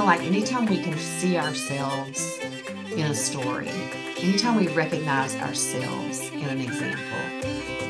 [0.00, 2.38] Feel like anytime we can see ourselves
[2.92, 3.68] in a story,
[4.16, 7.18] anytime we recognize ourselves in an example,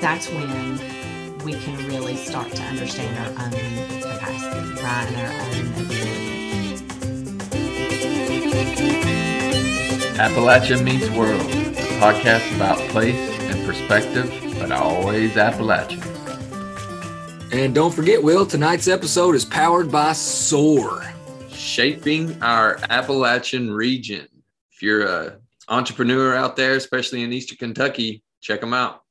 [0.01, 0.77] that's when
[1.45, 3.53] we can really start to understand our own
[4.01, 6.11] capacity, right, and our own ability.
[10.19, 16.03] Appalachia Meets World, a podcast about place and perspective, but always Appalachian.
[17.53, 21.07] And don't forget, Will, tonight's episode is powered by SOAR.
[21.61, 24.27] Shaping our Appalachian region.
[24.73, 29.03] If you're a entrepreneur out there, especially in Eastern Kentucky, check them out.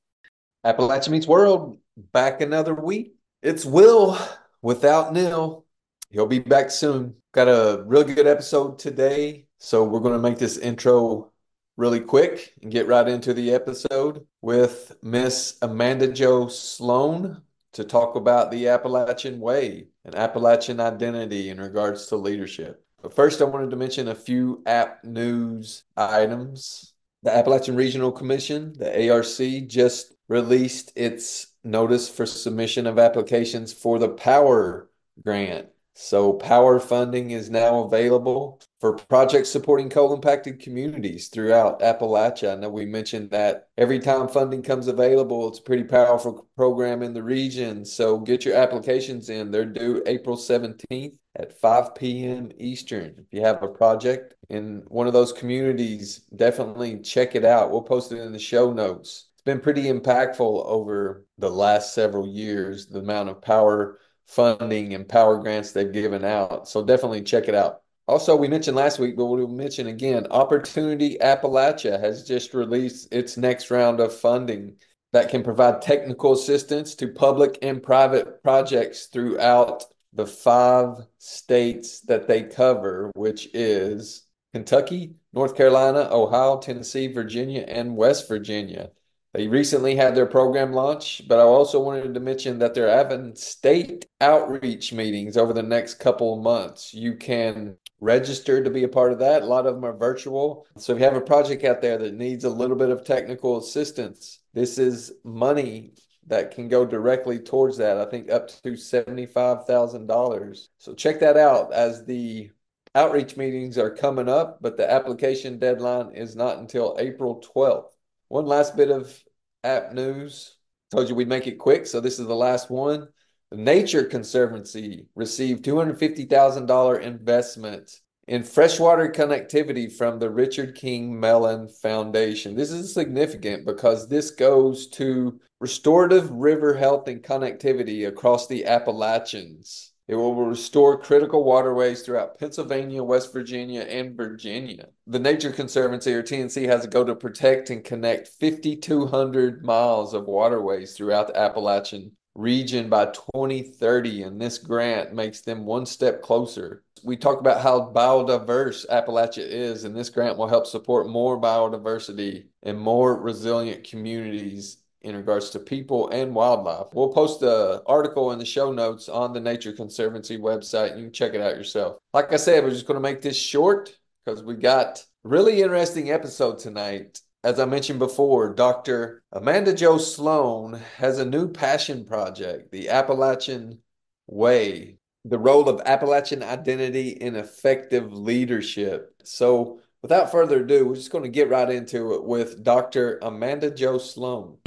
[0.65, 1.77] Appalachia Meets World,
[2.11, 3.13] back another week.
[3.43, 4.17] It's Will
[4.63, 5.65] without Neil.
[6.09, 7.15] He'll be back soon.
[7.33, 9.45] Got a real good episode today.
[9.59, 11.31] So we're going to make this intro
[11.77, 18.15] really quick and get right into the episode with Miss Amanda Jo Slone to talk
[18.15, 22.83] about the Appalachian Way and Appalachian identity in regards to leadership.
[23.01, 26.93] But first, I wanted to mention a few app news items.
[27.23, 33.99] The Appalachian Regional Commission, the ARC, just released its notice for submission of applications for
[33.99, 34.89] the Power
[35.23, 35.67] Grant.
[35.93, 42.53] So, Power funding is now available for projects supporting coal impacted communities throughout Appalachia.
[42.53, 47.03] I know we mentioned that every time funding comes available, it's a pretty powerful program
[47.03, 47.83] in the region.
[47.83, 49.51] So, get your applications in.
[49.51, 52.51] They're due April 17th at 5 p.m.
[52.57, 53.15] Eastern.
[53.17, 57.71] If you have a project in one of those communities, definitely check it out.
[57.71, 59.27] We'll post it in the show notes.
[59.35, 65.09] It's been pretty impactful over the last several years, the amount of power funding and
[65.09, 66.67] power grants they've given out.
[66.67, 67.81] So definitely check it out.
[68.07, 73.37] Also, we mentioned last week, but we'll mention again Opportunity Appalachia has just released its
[73.37, 74.75] next round of funding
[75.13, 82.27] that can provide technical assistance to public and private projects throughout the five states that
[82.27, 88.91] they cover, which is Kentucky, North Carolina, Ohio, Tennessee, Virginia, and West Virginia.
[89.33, 93.35] They recently had their program launch, but I also wanted to mention that they're having
[93.35, 96.95] state outreach meetings over the next couple of months.
[96.95, 99.43] You can register to be a part of that.
[99.43, 100.65] A lot of them are virtual.
[100.77, 103.59] So if you have a project out there that needs a little bit of technical
[103.59, 105.93] assistance, this is money
[106.25, 107.97] that can go directly towards that.
[107.97, 110.67] I think up to $75,000.
[110.79, 112.49] So check that out as the
[112.95, 117.91] outreach meetings are coming up, but the application deadline is not until April 12th.
[118.29, 119.21] One last bit of
[119.63, 120.55] app news.
[120.91, 123.07] Told you we'd make it quick, so this is the last one.
[123.51, 132.55] The Nature Conservancy received $250,000 investment in freshwater connectivity from the Richard King Mellon Foundation.
[132.55, 139.88] This is significant because this goes to restorative river health and connectivity across the Appalachians.
[140.09, 144.87] It will restore critical waterways throughout Pennsylvania, West Virginia, and Virginia.
[145.05, 150.25] The Nature Conservancy, or TNC, has a goal to protect and connect 5,200 miles of
[150.25, 156.81] waterways throughout the Appalachian region by 2030, and this grant makes them one step closer.
[157.03, 162.45] We talk about how biodiverse Appalachia is, and this grant will help support more biodiversity
[162.63, 166.87] and more resilient communities in regards to people and wildlife.
[166.93, 170.97] We'll post the article in the show notes on the Nature Conservancy website.
[170.97, 171.97] You can check it out yourself.
[172.13, 173.95] Like I said, we're just going to make this short
[174.25, 177.21] because we got really interesting episode tonight.
[177.43, 179.23] As I mentioned before, Dr.
[179.31, 183.79] Amanda Jo Slone has a new passion project, the Appalachian
[184.27, 189.13] Way, the role of Appalachian identity in effective leadership.
[189.23, 193.19] So, without further ado, we're just going to get right into it with Dr.
[193.21, 194.57] Amanda Jo Slone.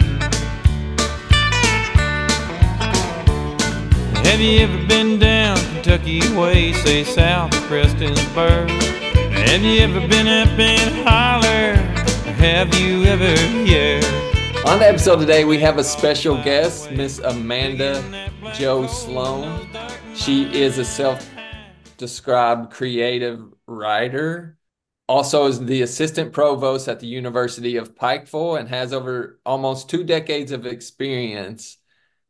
[4.32, 8.70] Have you ever been down Kentucky way, say south of Prestonsburg?
[9.30, 11.74] Have you ever been up in Holler?
[12.38, 14.00] Have you ever, yeah?
[14.66, 19.68] On the episode today, we have a special guest, Miss Amanda Jo Slone.
[20.14, 21.28] She is a self
[21.98, 24.56] described creative writer,
[25.08, 30.02] also is the assistant provost at the University of Pikeville and has over almost two
[30.02, 31.76] decades of experience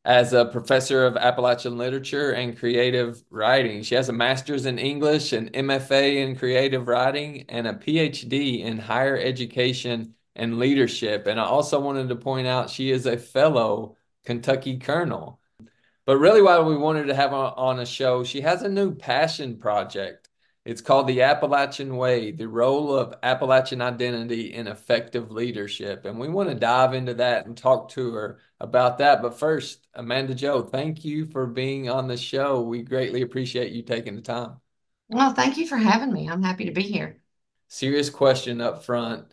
[0.05, 3.83] as a professor of Appalachian literature and creative writing.
[3.83, 8.79] She has a master's in English, an MFA in creative writing, and a PhD in
[8.79, 11.27] higher education and leadership.
[11.27, 15.41] And I also wanted to point out she is a fellow Kentucky Colonel.
[16.05, 18.95] But really, why we wanted to have her on a show, she has a new
[18.95, 20.22] passion project
[20.65, 26.05] it's called The Appalachian Way The Role of Appalachian Identity in Effective Leadership.
[26.05, 29.23] And we want to dive into that and talk to her about that.
[29.23, 32.61] But first, Amanda Jo, thank you for being on the show.
[32.61, 34.61] We greatly appreciate you taking the time.
[35.09, 36.29] Well, thank you for having me.
[36.29, 37.17] I'm happy to be here.
[37.69, 39.25] Serious question up front.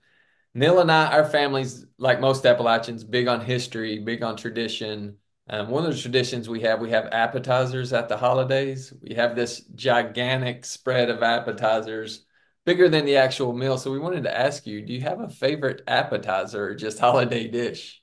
[0.55, 5.17] Neil and I, our families, like most Appalachians, big on history, big on tradition.
[5.51, 8.93] Um, one of the traditions we have, we have appetizers at the holidays.
[9.01, 12.25] We have this gigantic spread of appetizers,
[12.65, 13.79] bigger than the actual meal.
[13.79, 17.47] So we wanted to ask you, do you have a favorite appetizer or just holiday
[17.47, 18.01] dish?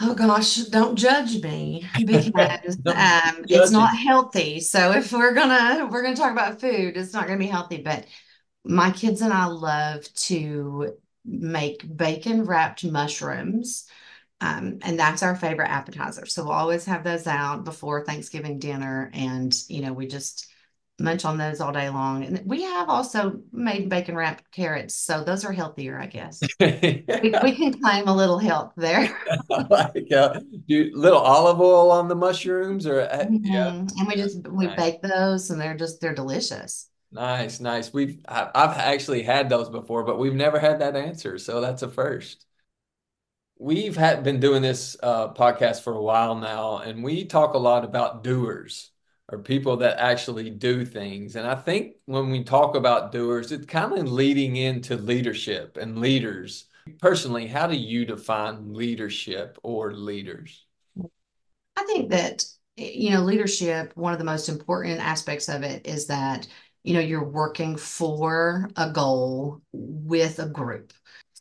[0.00, 4.60] Oh gosh, don't judge me because um, it's not healthy.
[4.60, 7.82] So if we're gonna we're gonna talk about food, it's not gonna be healthy.
[7.82, 8.06] But
[8.64, 13.86] my kids and I love to make bacon wrapped mushrooms
[14.40, 16.26] um, and that's our favorite appetizer.
[16.26, 19.10] So we'll always have those out before Thanksgiving dinner.
[19.12, 20.46] And, you know, we just
[21.00, 22.24] munch on those all day long.
[22.24, 24.94] And we have also made bacon wrapped carrots.
[24.94, 26.40] So those are healthier, I guess.
[26.60, 27.04] we,
[27.42, 29.16] we, can claim a little health there.
[29.48, 33.44] like uh, do little olive oil on the mushrooms or uh, mm-hmm.
[33.44, 33.68] yeah.
[33.70, 34.76] And we just, we nice.
[34.76, 36.88] bake those and they're just, they're delicious.
[37.10, 37.92] Nice, nice.
[37.92, 41.38] We've, I've actually had those before, but we've never had that answer.
[41.38, 42.44] So that's a first
[43.58, 47.58] we've had been doing this uh, podcast for a while now, and we talk a
[47.58, 48.90] lot about doers
[49.30, 51.36] or people that actually do things.
[51.36, 55.98] And I think when we talk about doers, it's kind of leading into leadership and
[55.98, 56.66] leaders.
[57.00, 60.64] Personally, how do you define leadership or leaders?
[61.76, 62.44] I think that
[62.76, 66.46] you know leadership one of the most important aspects of it is that
[66.84, 70.92] you know you're working for a goal with a group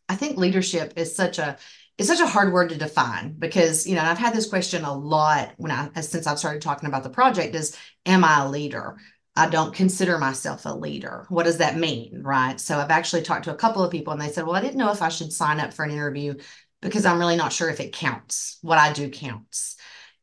[0.10, 1.58] i think leadership is such a
[1.98, 4.94] it's such a hard word to define because you know I've had this question a
[4.94, 8.98] lot when I since I've started talking about the project is am I a leader?
[9.36, 11.28] I don't consider myself a leader.
[11.30, 12.60] What does that mean, right?
[12.60, 14.78] So I've actually talked to a couple of people and they said, "Well, I didn't
[14.78, 16.36] know if I should sign up for an interview
[16.82, 18.58] because I'm really not sure if it counts.
[18.62, 19.76] What I do counts."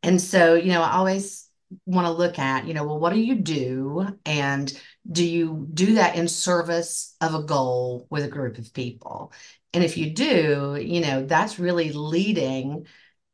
[0.02, 1.48] And so, you know, I always
[1.86, 4.72] want to look at, you know, well, what do you do and
[5.10, 9.32] do you do that in service of a goal with a group of people?
[9.74, 12.86] And if you do, you know, that's really leading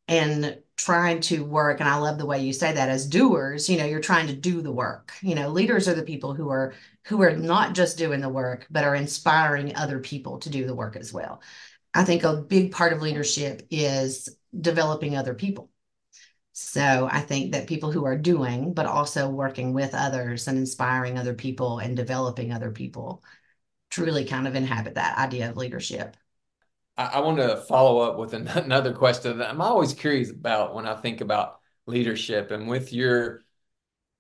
[0.09, 1.81] and trying to work.
[1.81, 4.35] And I love the way you say that as doers, you know, you're trying to
[4.35, 5.13] do the work.
[5.21, 6.73] You know, leaders are the people who are
[7.07, 10.75] who are not just doing the work, but are inspiring other people to do the
[10.75, 11.43] work as well.
[11.93, 14.29] I think a big part of leadership is
[14.59, 15.71] developing other people.
[16.53, 21.19] So I think that people who are doing, but also working with others and inspiring
[21.19, 23.23] other people and developing other people
[23.91, 26.17] truly kind of inhabit that idea of leadership.
[27.05, 30.97] I, want to follow up with another question that I'm always curious about when I
[30.97, 33.43] think about leadership and with your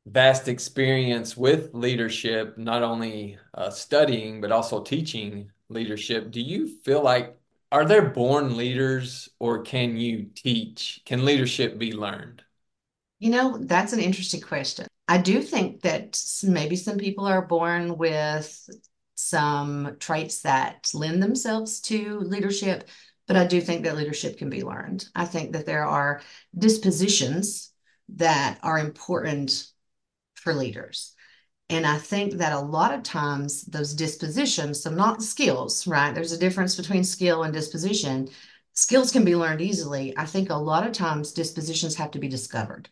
[0.06, 6.30] vast experience with leadership, not only uh, studying, but also teaching leadership.
[6.30, 7.36] Do you feel like,
[7.70, 11.02] are there born leaders or can you teach?
[11.04, 12.42] Can leadership be learned?
[13.18, 14.86] You know, that's an interesting question.
[15.06, 18.68] I do think that maybe some people are born with
[19.30, 22.88] some traits that lend themselves to leadership,
[23.26, 25.06] but I do think that leadership can be learned.
[25.14, 26.20] I think that there are
[26.56, 27.72] dispositions
[28.16, 29.68] that are important
[30.34, 31.14] for leaders.
[31.68, 36.12] And I think that a lot of times those dispositions, so not skills, right?
[36.12, 38.28] There's a difference between skill and disposition.
[38.72, 40.12] Skills can be learned easily.
[40.18, 42.88] I think a lot of times dispositions have to be discovered.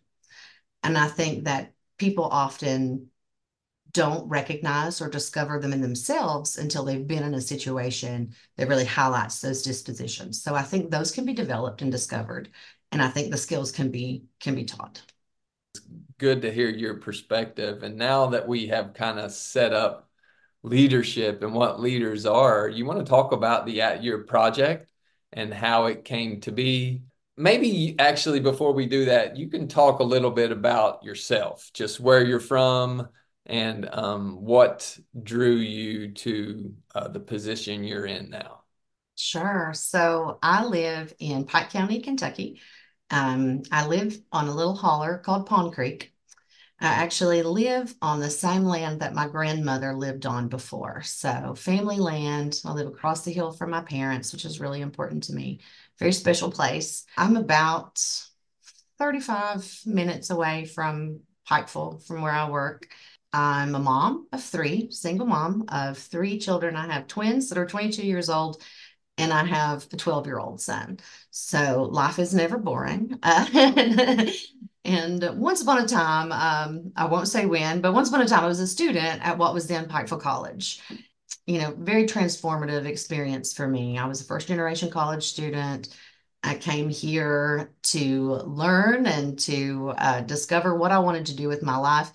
[0.84, 3.10] And I think that people often
[3.92, 8.84] don't recognize or discover them in themselves until they've been in a situation that really
[8.84, 10.42] highlights those dispositions.
[10.42, 12.50] So I think those can be developed and discovered,
[12.92, 15.02] and I think the skills can be can be taught.
[15.74, 15.84] It's
[16.18, 17.82] good to hear your perspective.
[17.82, 20.08] And now that we have kind of set up
[20.62, 24.90] leadership and what leaders are, you want to talk about the at your project
[25.32, 27.02] and how it came to be.
[27.36, 32.00] Maybe actually before we do that, you can talk a little bit about yourself, just
[32.00, 33.08] where you're from,
[33.48, 38.62] and um, what drew you to uh, the position you're in now?
[39.16, 39.72] Sure.
[39.74, 42.60] So I live in Pike County, Kentucky.
[43.10, 46.12] Um, I live on a little holler called Pond Creek.
[46.80, 51.02] I actually live on the same land that my grandmother lived on before.
[51.02, 52.60] So, family land.
[52.64, 55.58] I live across the hill from my parents, which is really important to me.
[55.98, 57.04] Very special place.
[57.16, 58.00] I'm about
[58.98, 62.86] 35 minutes away from Pikeville, from where I work.
[63.32, 66.76] I'm a mom of three, single mom of three children.
[66.76, 68.62] I have twins that are 22 years old,
[69.18, 70.98] and I have a 12 year old son.
[71.30, 73.18] So life is never boring.
[73.22, 74.26] Uh,
[74.84, 78.44] and once upon a time, um, I won't say when, but once upon a time,
[78.44, 80.80] I was a student at what was then Pikeville College.
[81.46, 83.98] You know, very transformative experience for me.
[83.98, 85.94] I was a first generation college student.
[86.42, 91.62] I came here to learn and to uh, discover what I wanted to do with
[91.62, 92.12] my life.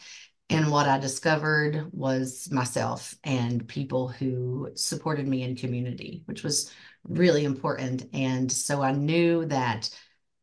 [0.53, 6.71] And what I discovered was myself and people who supported me in community, which was
[7.03, 8.05] really important.
[8.13, 9.89] And so I knew that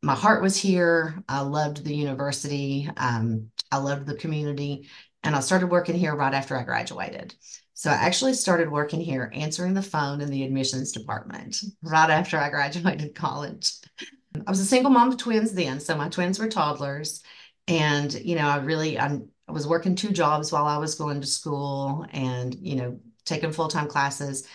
[0.02, 1.22] my heart was here.
[1.28, 2.90] I loved the university.
[2.96, 4.88] Um, I loved the community.
[5.22, 7.36] And I started working here right after I graduated.
[7.74, 12.36] So I actually started working here answering the phone in the admissions department right after
[12.36, 13.74] I graduated college.
[14.44, 15.78] I was a single mom of twins then.
[15.78, 17.22] So my twins were toddlers.
[17.68, 21.20] And, you know, I really, I, I was working two jobs while I was going
[21.20, 24.46] to school and, you know, taking full time classes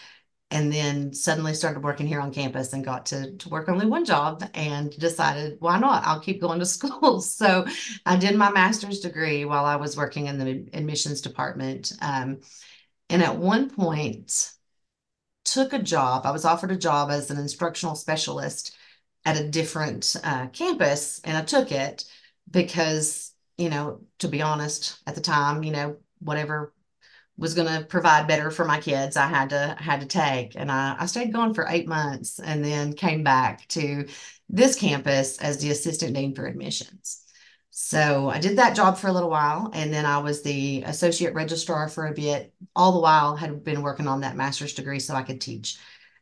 [0.51, 4.05] and then suddenly started working here on campus and got to, to work only one
[4.05, 6.05] job and decided why not?
[6.05, 7.19] I'll keep going to school.
[7.19, 7.65] So
[8.05, 12.39] i did my master's degree while i was working in the admissions department um,
[13.09, 14.53] and at one point
[15.43, 18.75] took a job i was offered a job as an instructional specialist
[19.25, 22.05] at a different uh, campus and i took it
[22.49, 26.73] because you know to be honest at the time you know whatever
[27.37, 30.55] was going to provide better for my kids i had to had to take.
[30.55, 34.07] And I, I stayed gone for eight months and then came back to
[34.49, 37.21] this campus as the assistant dean for admissions.
[37.71, 41.33] So i did that job for a little while and then i was the associate
[41.33, 42.53] registrar for a bit.
[42.75, 45.77] All the while had been working on that master's degree so i could teach.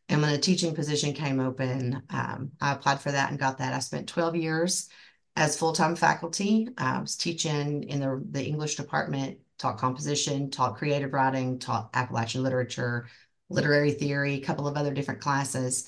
[0.10, 3.74] And when a teaching position came open um, i applied for that and got that.
[3.74, 4.90] I spent 12 years
[5.36, 11.14] as full-time faculty i was teaching in the, the english department taught composition, taught creative
[11.14, 13.08] writing, taught Appalachian literature,
[13.50, 15.88] literary theory, a couple of other different classes.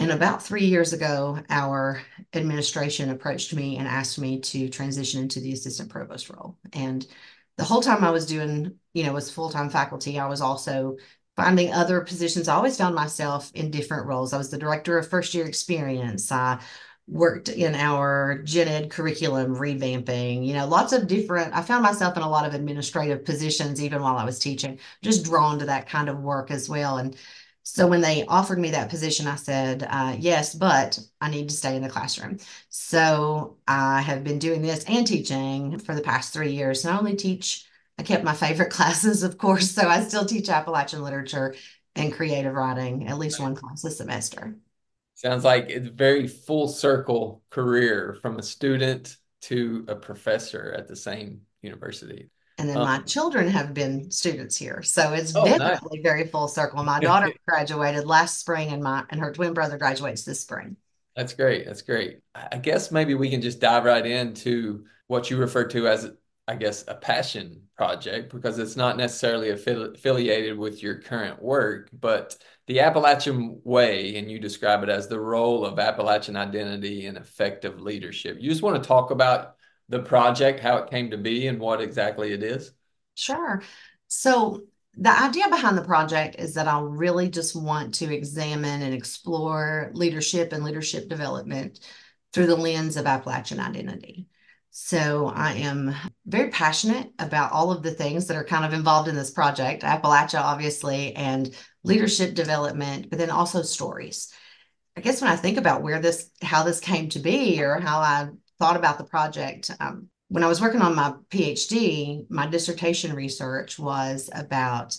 [0.00, 5.38] And about three years ago, our administration approached me and asked me to transition into
[5.38, 6.58] the assistant provost role.
[6.72, 7.06] And
[7.56, 10.96] the whole time I was doing, you know, was full-time faculty, I was also
[11.36, 12.48] finding other positions.
[12.48, 14.32] I always found myself in different roles.
[14.32, 16.32] I was the director of first year experience.
[16.32, 16.60] I
[17.06, 22.16] worked in our gen ed curriculum revamping, you know, lots of different, I found myself
[22.16, 25.88] in a lot of administrative positions even while I was teaching, just drawn to that
[25.88, 26.96] kind of work as well.
[26.98, 27.14] And
[27.62, 31.56] so when they offered me that position, I said, uh, yes, but I need to
[31.56, 32.38] stay in the classroom.
[32.68, 36.84] So I have been doing this and teaching for the past three years.
[36.84, 37.66] And I only teach,
[37.98, 39.70] I kept my favorite classes, of course.
[39.70, 41.54] So I still teach Appalachian literature
[41.96, 44.56] and creative writing at least one class a semester.
[45.14, 50.96] Sounds like it's very full circle career from a student to a professor at the
[50.96, 52.30] same university.
[52.58, 54.82] And then um, my children have been students here.
[54.82, 56.04] So it's oh, definitely nice.
[56.04, 56.82] very full circle.
[56.84, 60.76] My daughter graduated last spring and my and her twin brother graduates this spring.
[61.16, 61.66] That's great.
[61.66, 62.20] That's great.
[62.34, 66.10] I guess maybe we can just dive right into what you refer to as
[66.46, 71.88] I guess, a passion project because it's not necessarily affili- affiliated with your current work,
[71.92, 72.36] but
[72.66, 77.80] the Appalachian Way, and you describe it as the role of Appalachian identity and effective
[77.80, 78.36] leadership.
[78.40, 79.54] You just want to talk about
[79.88, 82.72] the project, how it came to be, and what exactly it is?
[83.14, 83.62] Sure.
[84.08, 84.64] So,
[84.96, 89.90] the idea behind the project is that I really just want to examine and explore
[89.92, 91.80] leadership and leadership development
[92.32, 94.28] through the lens of Appalachian identity.
[94.76, 95.94] So I am
[96.26, 99.84] very passionate about all of the things that are kind of involved in this project,
[99.84, 101.54] Appalachia, obviously, and
[101.84, 104.32] leadership development, but then also stories.
[104.96, 108.00] I guess when I think about where this, how this came to be, or how
[108.00, 113.14] I thought about the project, um, when I was working on my PhD, my dissertation
[113.14, 114.98] research was about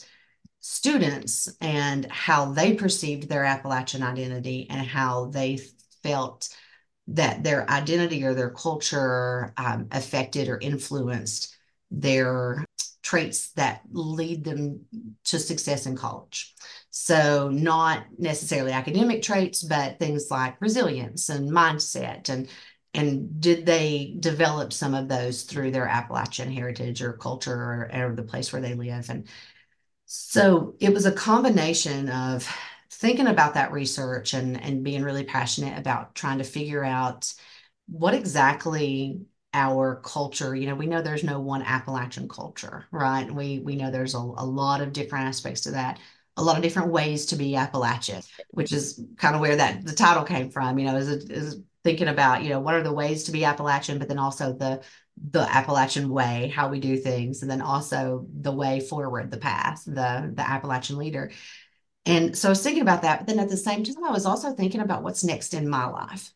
[0.62, 5.60] students and how they perceived their Appalachian identity and how they
[6.02, 6.48] felt
[7.08, 11.56] that their identity or their culture um, affected or influenced
[11.92, 12.66] their
[13.04, 14.82] traits that lead them
[15.24, 16.56] to success in college.
[16.90, 22.50] So, not necessarily academic traits, but things like resilience and mindset and
[22.96, 28.16] and did they develop some of those through their Appalachian heritage or culture or, or
[28.16, 29.10] the place where they live?
[29.10, 29.28] And
[30.06, 32.48] so it was a combination of
[32.90, 37.34] thinking about that research and, and being really passionate about trying to figure out
[37.88, 39.22] what exactly
[39.54, 43.32] our culture, you know, we know there's no one Appalachian culture, right?
[43.32, 46.00] We we know there's a, a lot of different aspects to that,
[46.36, 49.94] a lot of different ways to be Appalachian, which is kind of where that the
[49.94, 53.24] title came from, you know, is, is thinking about, you know, what are the ways
[53.26, 54.84] to be Appalachian, but then also the
[55.32, 59.86] the Appalachian way, how we do things, and then also the way forward, the path,
[59.86, 61.32] the the Appalachian leader.
[62.06, 64.26] And so I was thinking about that, but then at the same time, I was
[64.26, 66.32] also thinking about what's next in my life.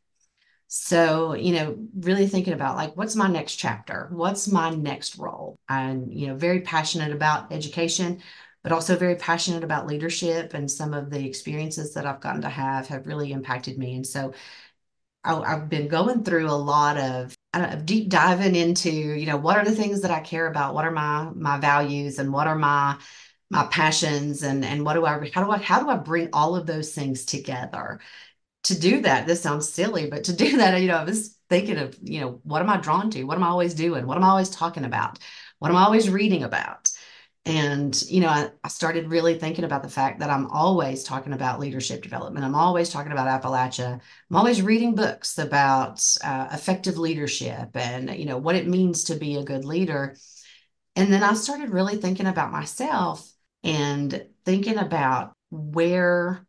[0.68, 4.08] So, you know, really thinking about like, what's my next chapter?
[4.12, 5.58] What's my next role?
[5.68, 8.22] I'm, you know, very passionate about education,
[8.62, 10.54] but also very passionate about leadership.
[10.54, 13.96] And some of the experiences that I've gotten to have have really impacted me.
[13.96, 14.34] And so
[15.24, 17.36] I, have been going through a lot of
[17.86, 20.76] deep diving into, you know, what are the things that I care about?
[20.76, 22.98] What are my my values and what are my
[23.50, 26.56] my passions and and what do I how do I how do I bring all
[26.56, 28.00] of those things together?
[28.64, 31.78] To do that, this sounds silly, but to do that, you know, I was thinking
[31.78, 33.24] of, you know, what am I drawn to?
[33.24, 34.06] What am I always doing?
[34.06, 35.20] What am I always talking about?
[35.60, 36.92] What am I always reading about?
[37.46, 41.34] And, you know, I, I, started really thinking about the fact that I'm always talking
[41.34, 42.46] about leadership development.
[42.46, 43.94] I'm always talking about Appalachia.
[44.30, 49.16] I'm always reading books about uh, effective leadership and, you know, what it means to
[49.16, 50.16] be a good leader.
[50.96, 53.32] And then I started really thinking about myself
[53.64, 56.46] and thinking about where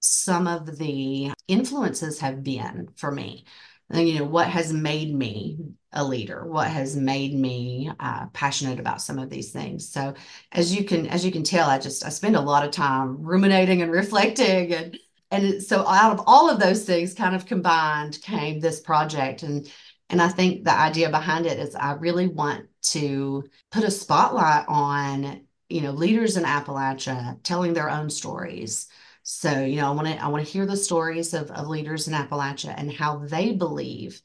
[0.00, 3.44] some of the influences have been for me.
[3.90, 5.58] And, you know what has made me
[5.92, 9.88] a leader what has made me uh, passionate about some of these things.
[9.88, 10.14] So
[10.52, 13.20] as you can as you can tell i just i spend a lot of time
[13.20, 14.98] ruminating and reflecting and
[15.32, 19.42] and so out of all of those things kind of combined came this project.
[19.42, 19.68] And
[20.08, 24.64] and i think the idea behind it is i really want to put a spotlight
[24.68, 28.88] on you know leaders in appalachia telling their own stories
[29.22, 32.08] so, you know, I want to I want to hear the stories of, of leaders
[32.08, 34.20] in Appalachia and how they believe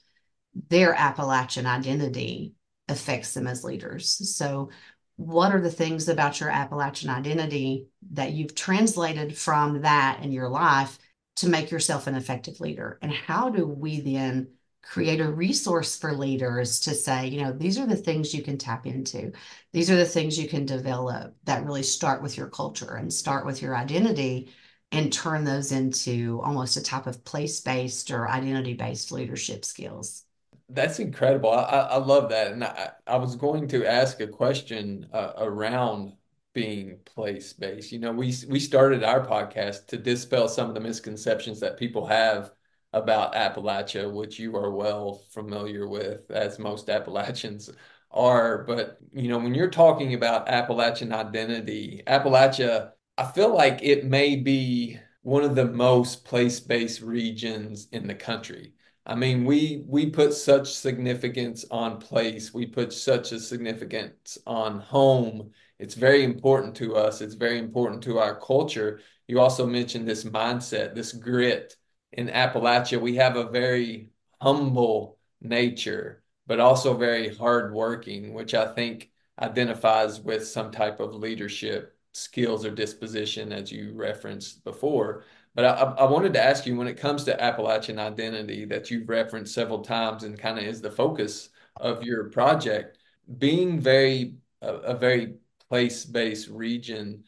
[0.70, 2.54] their Appalachian identity
[2.88, 4.36] affects them as leaders.
[4.36, 4.70] So,
[5.18, 10.50] what are the things about your Appalachian identity that you've translated from that in your
[10.50, 10.98] life
[11.38, 12.98] to make yourself an effective leader?
[13.02, 14.55] And how do we then
[14.86, 18.58] create a resource for leaders to say, you know, these are the things you can
[18.58, 19.32] tap into.
[19.74, 23.46] These are the things you can develop that really start with your culture and start
[23.46, 24.54] with your identity
[24.92, 30.24] and turn those into almost a type of place-based or identity-based leadership skills.
[30.70, 31.52] That's incredible.
[31.52, 32.52] I, I love that.
[32.52, 36.14] And I, I was going to ask a question uh, around
[36.54, 37.92] being place-based.
[37.92, 42.06] You know, we we started our podcast to dispel some of the misconceptions that people
[42.06, 42.52] have
[42.96, 47.70] about Appalachia, which you are well familiar with, as most Appalachians
[48.12, 48.64] are.
[48.64, 54.36] But you know, when you're talking about Appalachian identity, Appalachia I feel like it may
[54.36, 58.74] be one of the most place-based regions in the country.
[59.06, 62.54] I mean, we we put such significance on place.
[62.54, 65.52] We put such a significance on home.
[65.80, 67.22] It's very important to us.
[67.22, 69.00] It's very important to our culture.
[69.28, 71.76] You also mentioned this mindset, this grit.
[72.16, 74.10] In Appalachia, we have a very
[74.42, 81.98] humble nature, but also very hardworking, which I think identifies with some type of leadership
[82.14, 85.26] skills or disposition, as you referenced before.
[85.56, 89.10] But I, I wanted to ask you when it comes to Appalachian identity that you've
[89.10, 92.98] referenced several times and kind of is the focus of your project,
[93.38, 95.36] being very a, a very
[95.68, 97.26] place-based region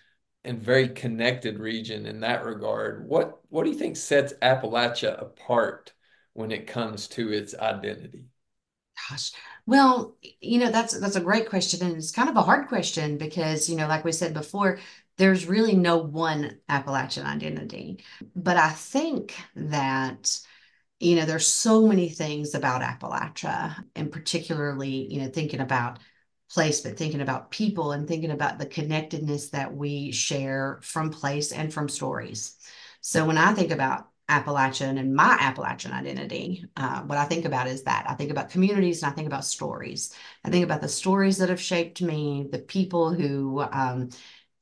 [0.48, 3.08] and very connected region in that regard.
[3.08, 5.94] What what do you think sets Appalachia apart
[6.34, 8.26] when it comes to its identity?
[9.10, 9.32] Gosh,
[9.66, 13.18] well, you know, that's that's a great question, and it's kind of a hard question
[13.18, 14.80] because, you know, like we said before,
[15.18, 18.04] there's really no one Appalachian identity.
[18.36, 20.40] But I think that,
[21.00, 26.00] you know, there's so many things about Appalachia, and particularly, you know, thinking about
[26.52, 31.52] place, but thinking about people and thinking about the connectedness that we share from place
[31.52, 32.56] and from stories.
[33.02, 37.68] So when I think about Appalachian and my Appalachian identity, uh, what I think about
[37.68, 40.14] is that I think about communities and I think about stories.
[40.44, 44.10] I think about the stories that have shaped me, the people who um,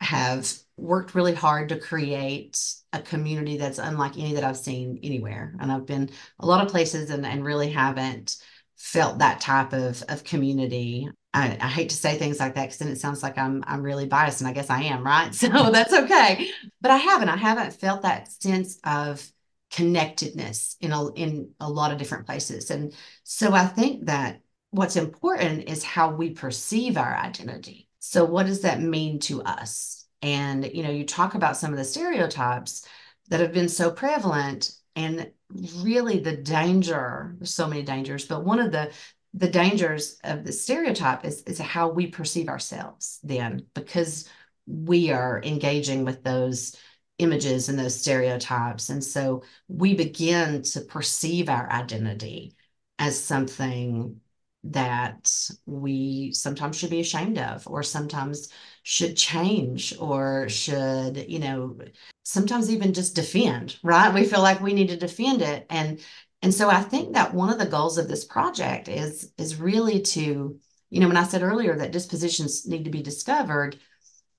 [0.01, 2.61] have worked really hard to create
[2.93, 5.55] a community that's unlike any that I've seen anywhere.
[5.59, 8.37] And I've been a lot of places and, and really haven't
[8.77, 11.09] felt that type of, of community.
[11.35, 13.81] I, I hate to say things like that because then it sounds like I'm I'm
[13.81, 15.33] really biased, and I guess I am, right?
[15.35, 16.49] So that's okay.
[16.81, 17.29] But I haven't.
[17.29, 19.29] I haven't felt that sense of
[19.71, 22.93] connectedness in a in a lot of different places and
[23.23, 28.61] so i think that what's important is how we perceive our identity so what does
[28.61, 32.87] that mean to us and you know you talk about some of the stereotypes
[33.29, 35.29] that have been so prevalent and
[35.77, 38.89] really the danger there's so many dangers but one of the
[39.35, 44.29] the dangers of the stereotype is, is how we perceive ourselves then because
[44.65, 46.75] we are engaging with those
[47.19, 48.89] images and those stereotypes.
[48.89, 52.55] And so we begin to perceive our identity
[52.97, 54.21] as something
[54.63, 55.31] that
[55.65, 58.49] we sometimes should be ashamed of or sometimes
[58.81, 61.77] should change or should you know
[62.23, 64.11] sometimes even just defend right?
[64.11, 65.67] We feel like we need to defend it.
[65.69, 65.99] And
[66.45, 69.99] and so i think that one of the goals of this project is is really
[70.01, 70.59] to
[70.91, 73.77] you know when i said earlier that dispositions need to be discovered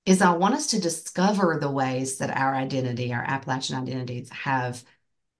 [0.05, 4.81] is i want us to discover the ways that our identity our appalachian identities have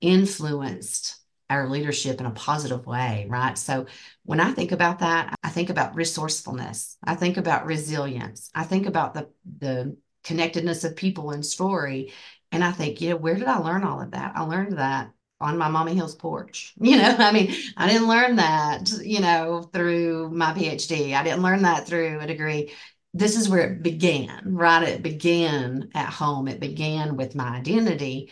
[0.01, 1.15] influenced
[1.49, 3.57] our leadership in a positive way, right?
[3.57, 3.85] So
[4.25, 6.97] when I think about that, I think about resourcefulness.
[7.01, 8.49] I think about resilience.
[8.53, 12.11] I think about the the connectedness of people and story.
[12.51, 14.33] And I think, you know, where did I learn all of that?
[14.35, 16.73] I learned that on my Mommy Hills porch.
[16.79, 21.13] You know, I mean, I didn't learn that, you know, through my PhD.
[21.13, 22.71] I didn't learn that through a degree.
[23.13, 24.87] This is where it began, right?
[24.87, 26.47] It began at home.
[26.47, 28.31] It began with my identity.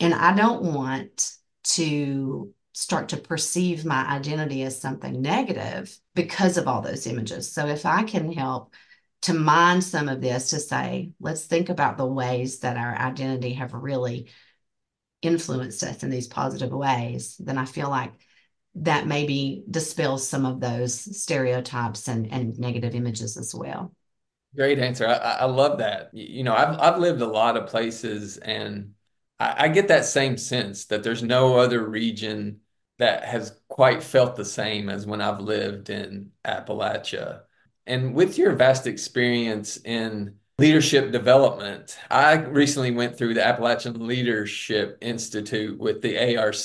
[0.00, 1.32] And I don't want
[1.64, 7.50] to start to perceive my identity as something negative because of all those images.
[7.50, 8.72] So if I can help
[9.22, 13.54] to mind some of this to say, let's think about the ways that our identity
[13.54, 14.28] have really
[15.22, 18.12] influenced us in these positive ways, then I feel like
[18.76, 23.92] that maybe dispels some of those stereotypes and, and negative images as well.
[24.54, 25.06] Great answer.
[25.06, 26.10] I, I love that.
[26.12, 28.92] You know, I've I've lived a lot of places and
[29.38, 32.60] I, I get that same sense that there's no other region
[32.98, 37.42] that has quite felt the same as when I've lived in Appalachia.
[37.86, 44.98] And with your vast experience in leadership development, I recently went through the Appalachian Leadership
[45.00, 46.56] Institute with the ARC.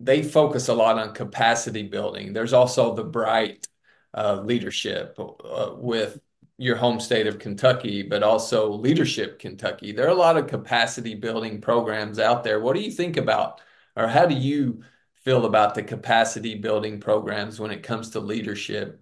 [0.00, 2.32] They focus a lot on capacity building.
[2.32, 3.68] There's also the Bright
[4.12, 6.18] uh, leadership uh, with
[6.58, 9.92] your home state of Kentucky, but also Leadership Kentucky.
[9.92, 12.58] There are a lot of capacity building programs out there.
[12.60, 13.60] What do you think about,
[13.94, 14.82] or how do you
[15.24, 19.00] feel about the capacity building programs when it comes to leadership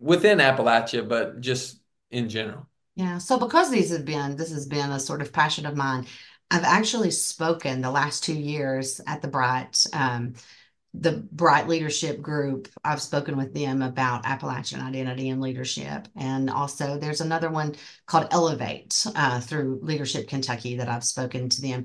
[0.00, 1.80] within Appalachia, but just
[2.10, 2.66] in general?
[2.96, 3.18] Yeah.
[3.18, 6.06] So because these have been, this has been a sort of passion of mine.
[6.50, 10.34] I've actually spoken the last two years at the Bright um,
[11.00, 16.08] the Bright Leadership Group, I've spoken with them about Appalachian identity and leadership.
[16.16, 17.74] And also, there's another one
[18.06, 21.84] called Elevate uh, through Leadership Kentucky that I've spoken to them.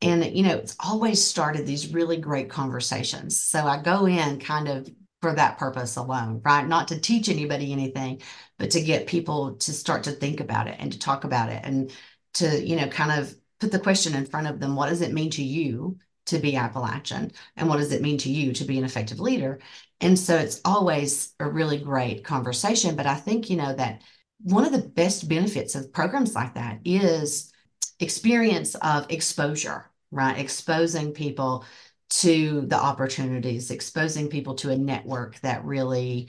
[0.00, 3.40] And, you know, it's always started these really great conversations.
[3.40, 4.88] So I go in kind of
[5.24, 6.68] for that purpose alone, right?
[6.68, 8.20] Not to teach anybody anything,
[8.58, 11.62] but to get people to start to think about it and to talk about it
[11.64, 11.90] and
[12.34, 15.14] to, you know, kind of put the question in front of them what does it
[15.14, 18.76] mean to you to be Appalachian and what does it mean to you to be
[18.76, 19.60] an effective leader?
[20.02, 22.94] And so it's always a really great conversation.
[22.94, 24.02] But I think, you know, that
[24.42, 27.50] one of the best benefits of programs like that is
[27.98, 30.38] experience of exposure, right?
[30.38, 31.64] Exposing people
[32.10, 36.28] to the opportunities, exposing people to a network that really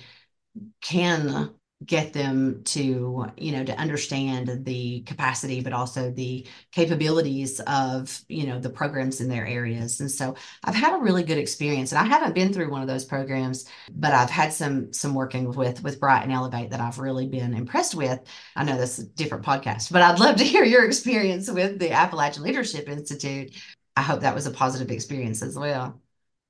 [0.81, 1.53] can
[1.85, 8.47] get them to you know to understand the capacity but also the capabilities of you
[8.47, 9.99] know the programs in their areas.
[9.99, 12.87] And so i've had a really good experience and i haven't been through one of
[12.87, 16.99] those programs but i've had some some working with with bright and elevate that i've
[16.99, 18.19] really been impressed with.
[18.55, 21.91] I know that's a different podcast but i'd love to hear your experience with the
[21.91, 23.51] appalachian leadership institute
[23.95, 25.99] i hope that was a positive experience as well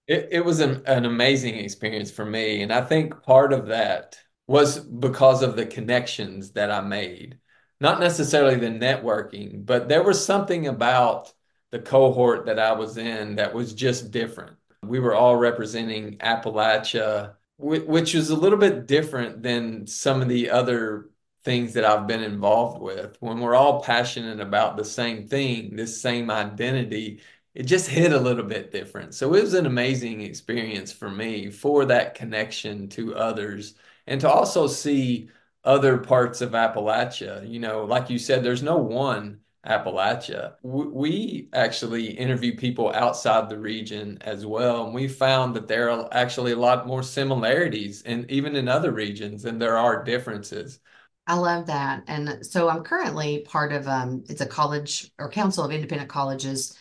[0.07, 4.17] it, it was an, an amazing experience for me and i think part of that
[4.47, 7.39] was because of the connections that I made.
[7.79, 11.33] Not necessarily the networking, but there was something about
[11.71, 14.55] the cohort that I was in that was just different.
[14.83, 20.51] We were all representing Appalachia, which was a little bit different than some of the
[20.51, 21.09] other
[21.43, 23.17] things that I've been involved with.
[23.19, 27.21] When we're all passionate about the same thing, this same identity,
[27.55, 29.13] it just hit a little bit different.
[29.15, 33.75] So it was an amazing experience for me for that connection to others
[34.07, 35.29] and to also see
[35.63, 37.49] other parts of Appalachia.
[37.49, 40.55] You know, like you said, there's no one Appalachia.
[40.63, 46.07] We actually interview people outside the region as well, and we found that there are
[46.11, 50.79] actually a lot more similarities, and even in other regions, than there are differences.
[51.25, 55.63] I love that, and so I'm currently part of um, it's a college or Council
[55.63, 56.77] of Independent Colleges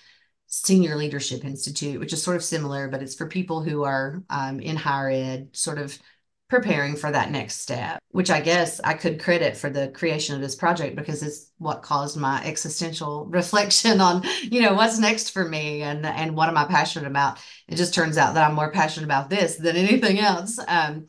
[0.62, 4.60] Senior Leadership Institute, which is sort of similar, but it's for people who are um,
[4.60, 5.98] in higher ed, sort of
[6.48, 10.40] preparing for that next step, which I guess I could credit for the creation of
[10.40, 15.44] this project because it's what caused my existential reflection on, you know, what's next for
[15.48, 17.38] me and and what am I passionate about.
[17.66, 20.60] It just turns out that I'm more passionate about this than anything else.
[20.68, 21.08] Um,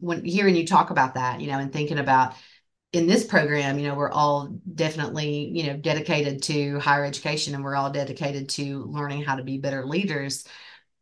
[0.00, 2.34] when hearing you talk about that, you know, and thinking about
[2.92, 7.64] in this program, you know, we're all definitely, you know, dedicated to higher education and
[7.64, 10.46] we're all dedicated to learning how to be better leaders.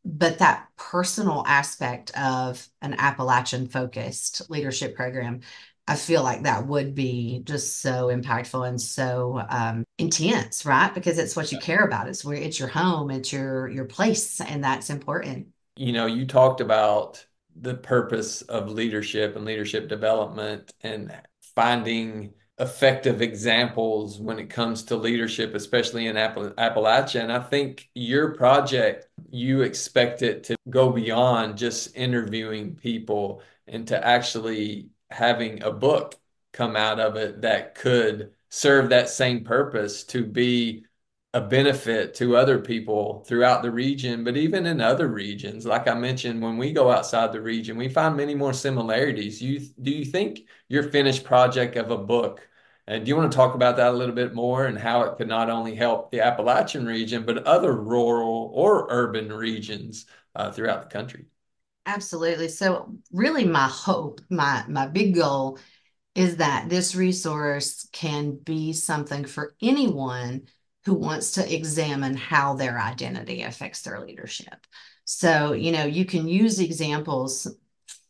[0.04, 5.40] But that personal aspect of an Appalachian focused leadership program,
[5.86, 10.94] I feel like that would be just so impactful and so um, intense, right?
[10.94, 12.08] Because it's what you care about.
[12.08, 15.48] It's where it's your home, it's your your place, and that's important.
[15.76, 17.26] You know, you talked about
[17.60, 21.12] the purpose of leadership and leadership development and
[21.54, 27.22] finding effective examples when it comes to leadership, especially in Appal- Appalachia.
[27.22, 33.88] And I think your project, you expect it to go beyond just interviewing people and
[33.88, 36.14] to actually having a book
[36.52, 40.84] come out of it that could serve that same purpose to be
[41.32, 45.64] a benefit to other people throughout the region, but even in other regions.
[45.64, 49.40] Like I mentioned, when we go outside the region, we find many more similarities.
[49.40, 52.48] You do you think your finished project of a book?
[52.88, 55.16] And do you want to talk about that a little bit more and how it
[55.16, 60.82] could not only help the Appalachian region, but other rural or urban regions uh, throughout
[60.82, 61.26] the country?
[61.86, 62.48] Absolutely.
[62.48, 65.58] So, really, my hope, my my big goal,
[66.14, 70.46] is that this resource can be something for anyone
[70.84, 74.66] who wants to examine how their identity affects their leadership.
[75.04, 77.46] So, you know, you can use examples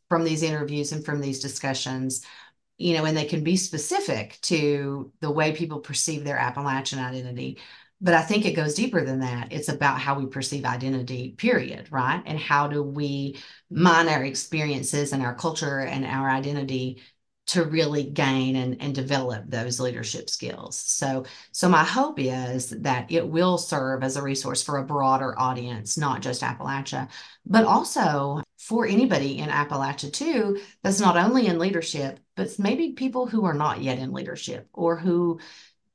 [0.08, 2.24] from these interviews and from these discussions,
[2.78, 7.58] you know, and they can be specific to the way people perceive their Appalachian identity.
[8.00, 9.52] But I think it goes deeper than that.
[9.52, 12.22] It's about how we perceive identity, period, right?
[12.24, 13.38] And how do we
[13.70, 17.02] mine our experiences and our culture and our identity
[17.46, 20.76] to really gain and, and develop those leadership skills.
[20.76, 25.36] So, so my hope is that it will serve as a resource for a broader
[25.36, 27.08] audience, not just Appalachia,
[27.44, 33.26] but also for anybody in Appalachia too, that's not only in leadership, but maybe people
[33.26, 35.40] who are not yet in leadership or who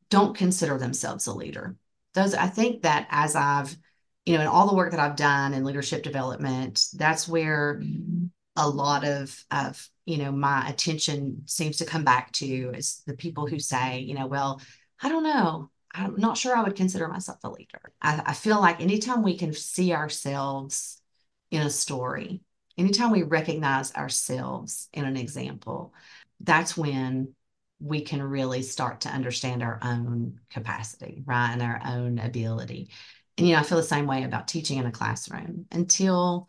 [0.09, 1.77] don't consider themselves a leader.
[2.15, 3.77] Those, I think that as I've,
[4.25, 8.25] you know, in all the work that I've done in leadership development, that's where mm-hmm.
[8.55, 13.15] A lot of of you know my attention seems to come back to is the
[13.15, 14.61] people who say you know well
[15.01, 15.69] i don't know.
[15.93, 17.93] I'm not sure i would consider myself a leader.
[18.01, 21.01] I, I feel like anytime we can see ourselves
[21.51, 22.41] in a story
[22.77, 25.93] anytime we recognize ourselves in an example
[26.41, 27.33] that's when
[27.79, 32.89] we can really start to understand our own capacity right and our own ability.
[33.37, 35.65] And you know i feel the same way about teaching in a classroom.
[35.71, 36.47] Until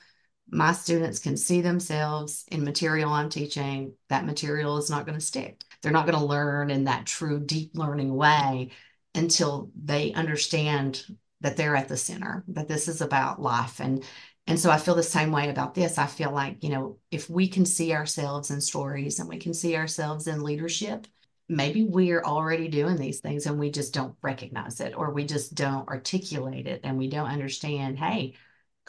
[0.48, 5.24] my students can see themselves in material I'm teaching, that material is not going to
[5.24, 5.62] stick.
[5.82, 8.70] They're not going to learn in that true deep learning way
[9.14, 11.04] until they understand
[11.40, 13.80] that they're at the center, that this is about life.
[13.80, 14.04] And
[14.48, 15.98] and so I feel the same way about this.
[15.98, 19.52] I feel like, you know, if we can see ourselves in stories and we can
[19.52, 21.08] see ourselves in leadership,
[21.48, 25.56] maybe we're already doing these things and we just don't recognize it or we just
[25.56, 28.34] don't articulate it and we don't understand, hey,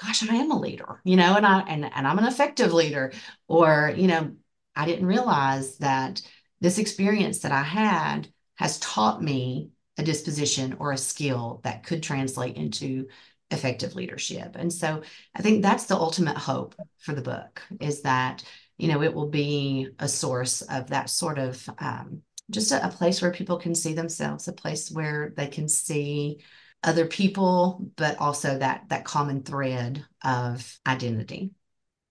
[0.01, 3.11] gosh, I am a leader, you know, and I and, and I'm an effective leader.
[3.47, 4.31] Or, you know,
[4.75, 6.21] I didn't realize that
[6.61, 12.03] this experience that I had has taught me a disposition or a skill that could
[12.03, 13.07] translate into
[13.49, 14.55] effective leadership.
[14.55, 15.01] And so
[15.35, 18.43] I think that's the ultimate hope for the book is that,
[18.77, 22.91] you know, it will be a source of that sort of um, just a, a
[22.91, 26.39] place where people can see themselves, a place where they can see
[26.83, 31.51] other people, but also that that common thread of identity.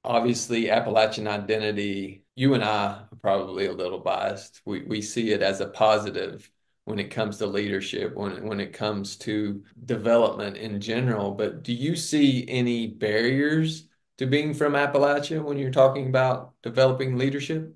[0.05, 4.62] Obviously, Appalachian identity, you and I are probably a little biased.
[4.64, 6.50] We we see it as a positive
[6.85, 11.33] when it comes to leadership, when when it comes to development in general.
[11.33, 17.16] But do you see any barriers to being from Appalachia when you're talking about developing
[17.16, 17.74] leadership?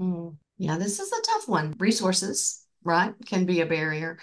[0.00, 1.74] Mm, yeah, this is a tough one.
[1.78, 4.18] Resources, right, can be a barrier.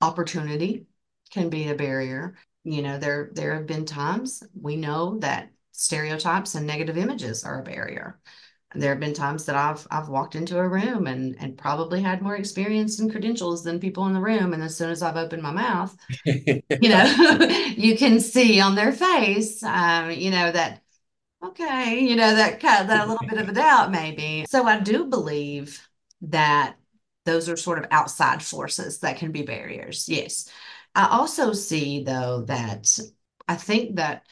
[0.00, 0.86] Opportunity
[1.30, 2.36] can be a barrier.
[2.64, 7.60] You know, there there have been times we know that stereotypes and negative images are
[7.60, 8.20] a barrier.
[8.74, 12.20] There have been times that I've I've walked into a room and and probably had
[12.20, 14.52] more experience and credentials than people in the room.
[14.52, 17.38] And as soon as I've opened my mouth, you know,
[17.76, 20.82] you can see on their face, um, you know, that
[21.42, 24.44] okay, you know, that kind of, that a little bit of a doubt maybe.
[24.48, 25.80] So I do believe
[26.22, 26.76] that
[27.24, 30.08] those are sort of outside forces that can be barriers.
[30.08, 30.50] Yes.
[30.98, 32.98] I also see, though, that
[33.46, 34.26] I think that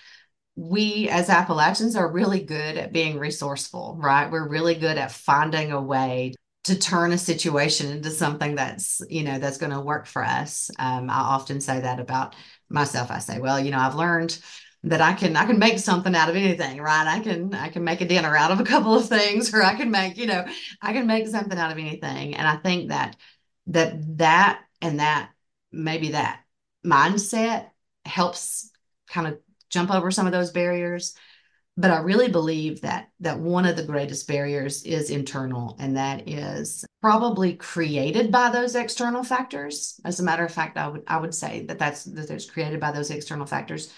[0.57, 4.29] we as Appalachians are really good at being resourceful, right?
[4.29, 9.23] We're really good at finding a way to turn a situation into something that's, you
[9.23, 10.69] know, that's going to work for us.
[10.77, 12.35] Um, I often say that about
[12.69, 13.13] myself.
[13.13, 14.37] I say, well, you know, I've learned
[14.83, 17.07] that I can I can make something out of anything, right?
[17.07, 19.77] I can I can make a dinner out of a couple of things, or I
[19.77, 20.45] can make, you know,
[20.83, 22.35] I can make something out of anything.
[22.35, 23.15] And I think that
[23.69, 25.31] that that and that
[25.71, 26.41] maybe that
[26.87, 27.67] mindset
[28.05, 28.71] helps
[29.09, 31.15] kind of jump over some of those barriers
[31.77, 36.29] but I really believe that that one of the greatest barriers is internal, and that
[36.29, 40.01] is probably created by those external factors.
[40.05, 42.81] As a matter of fact, I would I would say that that's that it's created
[42.81, 43.93] by those external factors.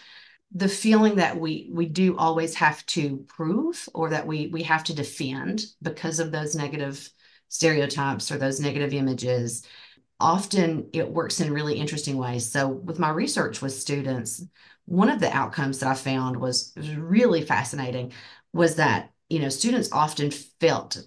[0.53, 4.83] The feeling that we we do always have to prove, or that we we have
[4.85, 7.09] to defend because of those negative
[7.49, 9.65] stereotypes or those negative images.
[10.21, 12.51] Often it works in really interesting ways.
[12.51, 14.45] So with my research with students,
[14.85, 18.13] one of the outcomes that I found was, was really fascinating
[18.53, 21.07] was that, you know, students often felt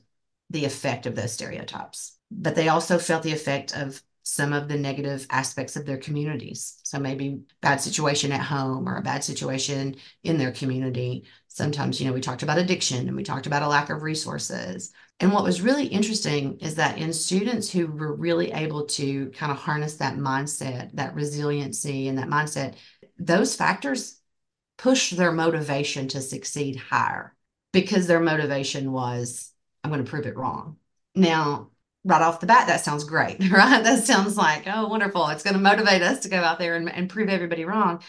[0.50, 4.78] the effect of those stereotypes, but they also felt the effect of some of the
[4.78, 6.80] negative aspects of their communities.
[6.84, 11.26] So maybe bad situation at home or a bad situation in their community.
[11.48, 14.94] Sometimes, you know, we talked about addiction and we talked about a lack of resources.
[15.22, 19.52] And what was really interesting is that in students who were really able to kind
[19.52, 22.74] of harness that mindset, that resiliency and that mindset,
[23.20, 24.20] those factors
[24.80, 27.36] push their motivation to succeed higher
[27.72, 29.52] because their motivation was,
[29.84, 30.78] I'm going to prove it wrong.
[31.14, 31.70] Now,
[32.04, 33.84] right off the bat, that sounds great, right?
[33.84, 35.28] That sounds like, oh, wonderful.
[35.28, 38.02] It's going to motivate us to go out there and, and prove everybody wrong.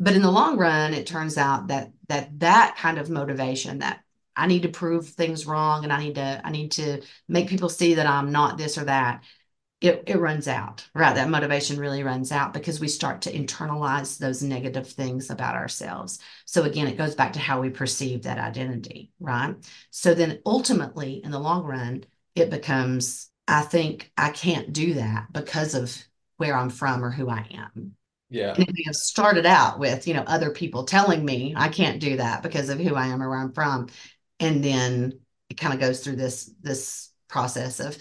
[0.00, 4.00] But in the long run, it turns out that that that kind of motivation, that
[4.36, 7.68] I need to prove things wrong and I need to I need to make people
[7.68, 9.24] see that I'm not this or that,
[9.80, 11.14] it, it runs out, right?
[11.14, 16.18] That motivation really runs out because we start to internalize those negative things about ourselves.
[16.46, 19.54] So again, it goes back to how we perceive that identity, right?
[19.90, 25.26] So then ultimately, in the long run, it becomes, I think I can't do that
[25.32, 25.96] because of
[26.38, 27.94] where I'm from or who I am.
[28.30, 28.54] Yeah.
[28.54, 32.00] And it may have started out with, you know, other people telling me I can't
[32.00, 33.88] do that because of who I am or where I'm from.
[34.40, 37.96] And then it kind of goes through this this process of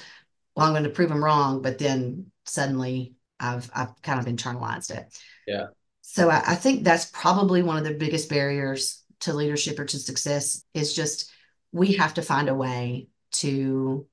[0.55, 4.91] well, I'm going to prove them wrong, but then suddenly I've I've kind of internalized
[4.91, 5.17] it.
[5.47, 5.67] Yeah.
[6.01, 9.99] So I, I think that's probably one of the biggest barriers to leadership or to
[9.99, 11.31] success is just
[11.71, 14.07] we have to find a way to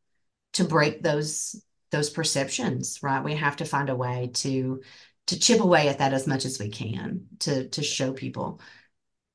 [0.54, 3.22] to break those those perceptions, right?
[3.22, 4.82] We have to find a way to
[5.28, 8.60] to chip away at that as much as we can to to show people,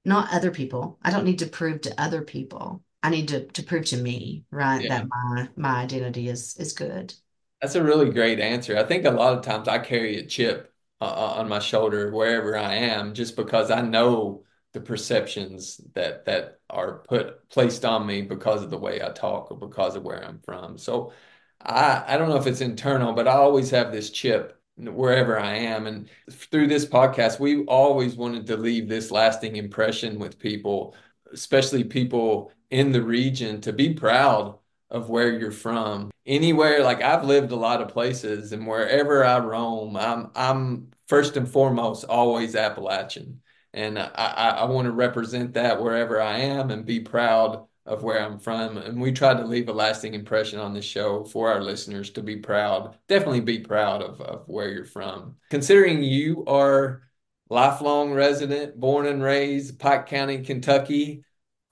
[0.07, 0.97] not other people.
[1.03, 4.43] I don't need to prove to other people I need to to prove to me,
[4.51, 4.89] right, yeah.
[4.99, 7.13] that my my identity is is good.
[7.61, 8.77] That's a really great answer.
[8.77, 12.11] I think a lot of times I carry a chip uh, uh, on my shoulder
[12.11, 14.43] wherever I am, just because I know
[14.73, 19.51] the perceptions that that are put placed on me because of the way I talk
[19.51, 20.77] or because of where I'm from.
[20.77, 21.13] So
[21.61, 25.55] I I don't know if it's internal, but I always have this chip wherever I
[25.55, 25.87] am.
[25.87, 30.95] And through this podcast, we always wanted to leave this lasting impression with people,
[31.33, 34.57] especially people in the region to be proud
[34.89, 36.11] of where you're from.
[36.25, 41.37] Anywhere, like I've lived a lot of places, and wherever I roam, I'm I'm first
[41.37, 43.41] and foremost always Appalachian,
[43.73, 48.03] and I I, I want to represent that wherever I am and be proud of
[48.03, 48.77] where I'm from.
[48.77, 52.21] And we try to leave a lasting impression on this show for our listeners to
[52.21, 52.95] be proud.
[53.07, 55.35] Definitely be proud of of where you're from.
[55.49, 57.03] Considering you are
[57.49, 61.23] lifelong resident, born and raised Pike County, Kentucky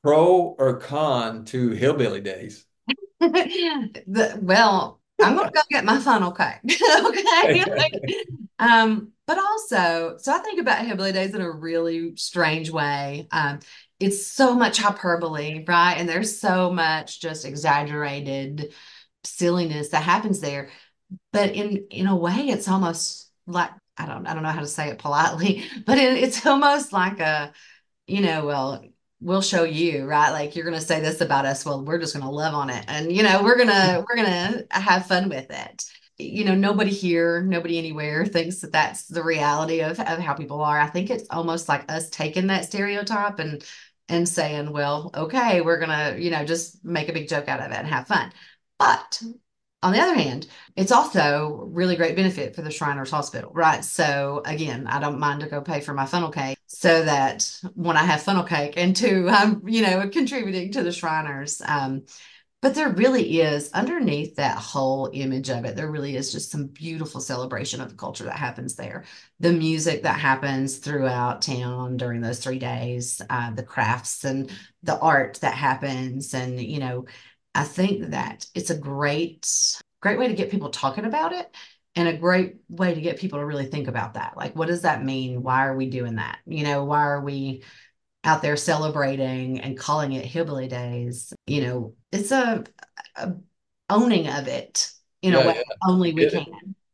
[0.04, 2.65] pro or con to hillbilly days?
[3.19, 6.60] the, well, I'm going to go get my funnel cake.
[7.06, 7.63] okay.
[7.75, 7.93] like,
[8.60, 13.28] um, but also, so I think about hillbilly days in a really strange way.
[13.32, 13.60] Um,
[14.06, 15.96] it's so much hyperbole, right?
[15.96, 18.72] And there's so much just exaggerated
[19.24, 20.70] silliness that happens there.
[21.34, 24.68] But in in a way, it's almost like I don't I don't know how to
[24.68, 27.52] say it politely, but it, it's almost like a,
[28.06, 28.86] you know, well,
[29.22, 30.30] we'll show you right?
[30.32, 31.65] Like you're going to say this about us.
[31.65, 32.86] Well we're just going to love on it.
[32.88, 35.84] And you know we're going to we're to have fun with it.
[36.18, 40.62] You know nobody here nobody anywhere thinks that that's the reality of, of how people
[40.62, 40.80] are.
[40.80, 43.63] I think it's almost like us taking that stereotype and
[44.10, 47.60] and saying well okay we're going to you know just make a big joke out
[47.60, 48.32] of it and have fun
[48.78, 49.22] but
[49.86, 53.86] on the other hand, it's also really great benefit for the Shriners Hospital, right?
[53.86, 57.95] So again, I don't mind to go pay for my funnel cake so that when
[57.95, 61.62] I have funnel cake and two, I'm, you know, contributing to the Shriners.
[61.64, 62.06] Um,
[62.66, 66.66] but there really is underneath that whole image of it, there really is just some
[66.66, 69.03] beautiful celebration of the culture that happens there.
[69.39, 74.49] The music that happens throughout town during those three days, uh, the crafts and
[74.82, 77.05] the art that happens, and, you know,
[77.53, 79.47] I think that it's a great,
[80.01, 81.55] great way to get people talking about it
[81.95, 84.38] and a great way to get people to really think about that.
[84.38, 85.43] Like, what does that mean?
[85.43, 86.39] Why are we doing that?
[86.47, 87.63] You know, why are we
[88.26, 92.63] out there celebrating and calling it hillbilly days you know it's a,
[93.15, 93.34] a
[93.89, 95.61] owning of it in Yeah, a way yeah.
[95.88, 96.30] only we Yeah.
[96.30, 96.45] can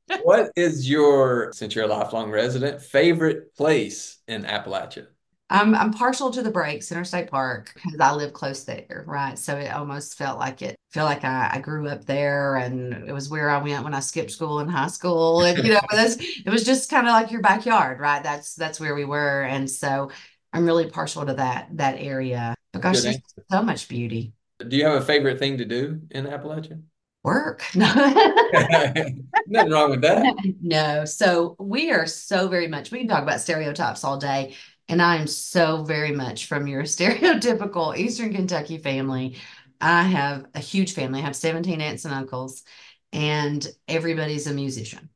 [0.24, 5.08] what is your, since you're a lifelong resident, favorite place in Appalachia?
[5.50, 9.38] I'm I'm partial to the breaks, Interstate Park, because I live close there, right?
[9.38, 13.12] So it almost felt like it feel like I, I grew up there and it
[13.12, 15.44] was where I went when I skipped school in high school.
[15.44, 18.24] And you know, it was just kind of like your backyard, right?
[18.24, 19.44] That's that's where we were.
[19.44, 20.12] And so
[20.54, 23.18] I'm really partial to that that area because there's
[23.50, 24.34] so much beauty.
[24.68, 26.82] Do you have a favorite thing to do in Appalachia?
[27.24, 27.64] Work.
[27.76, 27.86] No.
[29.48, 30.56] Nothing wrong with that.
[30.62, 34.56] No, so we are so very much, we can talk about stereotypes all day.
[34.88, 39.38] And I am so very much from your stereotypical Eastern Kentucky family.
[39.80, 41.20] I have a huge family.
[41.20, 42.64] I have 17 aunts and uncles,
[43.12, 45.10] and everybody's a musician.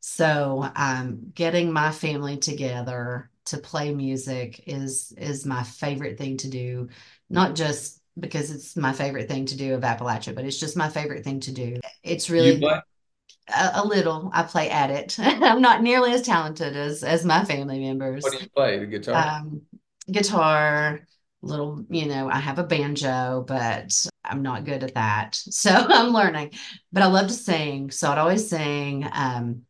[0.00, 6.48] So um, getting my family together to play music is is my favorite thing to
[6.48, 6.88] do,
[7.30, 10.88] not just because it's my favorite thing to do of Appalachia, but it's just my
[10.88, 11.76] favorite thing to do.
[12.02, 14.30] It's really a, a little.
[14.32, 15.16] I play at it.
[15.18, 18.22] I'm not nearly as talented as as my family members.
[18.22, 18.78] What do you play?
[18.78, 19.40] The guitar?
[19.40, 19.62] Um,
[20.10, 21.00] guitar,
[21.42, 25.40] little, you know, I have a banjo, but I'm not good at that.
[25.50, 26.52] So I'm learning.
[26.92, 27.90] But I love to sing.
[27.90, 29.06] So I'd always sing.
[29.12, 29.62] Um,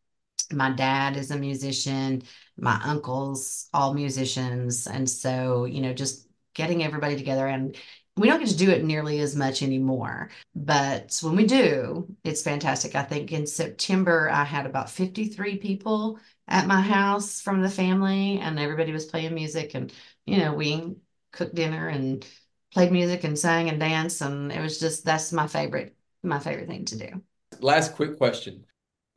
[0.52, 2.22] my dad is a musician,
[2.56, 4.86] my uncles, all musicians.
[4.86, 7.76] And so, you know, just getting everybody together and
[8.16, 10.30] we don't get to do it nearly as much anymore.
[10.54, 12.94] But when we do, it's fantastic.
[12.94, 18.38] I think in September, I had about 53 people at my house from the family,
[18.38, 19.74] and everybody was playing music.
[19.74, 19.92] And,
[20.26, 20.94] you know, we
[21.32, 22.24] cooked dinner and
[22.72, 24.20] played music and sang and danced.
[24.20, 27.22] And it was just, that's my favorite, my favorite thing to do.
[27.60, 28.64] Last quick question.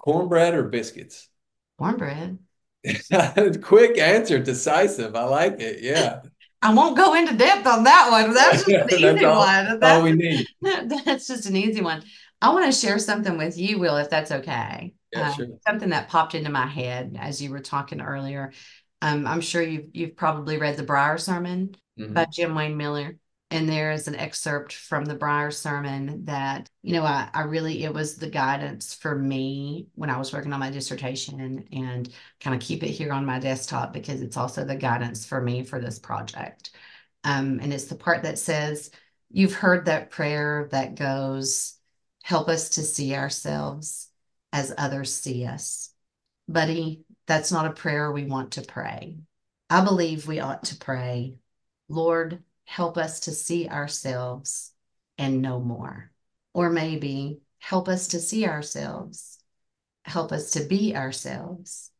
[0.08, 1.28] Cornbread or biscuits?
[1.78, 2.40] Cornbread.
[3.62, 5.18] Quick answer, decisive.
[5.18, 5.84] I like it.
[5.84, 6.22] Yeah.
[6.62, 8.34] I won't go into depth on that one.
[8.34, 9.80] That's just an easy all- one.
[9.80, 10.48] That's all we need.
[10.62, 12.04] That's just an easy one.
[12.42, 14.94] I want to share something with you, Will, if that's okay.
[15.12, 15.48] Yeah, Um, sure.
[15.68, 18.54] Something that popped into my head as you were talking earlier.
[19.02, 22.14] Um, I'm sure you've you've probably read the Brier Sermon Mhm.
[22.14, 23.18] by Jim Wayne Miller.
[23.50, 27.86] And there is an excerpt from the Brier Sermon that, you know, I, I really,
[27.86, 32.10] it was the guidance for me when I was working on my dissertation and
[32.42, 35.64] kind of keep it here on my desktop because it's also the guidance for me
[35.64, 36.72] for this project.
[37.24, 38.92] Um, and it's the part that says,
[39.30, 41.78] You've heard that prayer that goes,
[42.24, 44.10] Help us to see ourselves
[44.52, 45.94] as others see us.
[46.50, 49.18] Buddy, that's not a prayer we want to pray.
[49.70, 51.36] I believe we ought to pray,
[51.90, 54.74] Lord, help us to see ourselves
[55.18, 56.12] and know more.
[56.54, 59.40] Or maybe help us to see ourselves,
[60.04, 61.92] help us to be ourselves,